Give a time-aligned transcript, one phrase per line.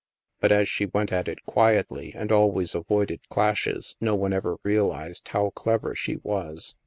[0.39, 5.27] But as she went at it quietly and always avoided clashes, no one ever realized
[5.27, 6.73] how clever she was.